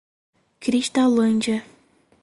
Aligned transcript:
Cristalândia 0.59 1.61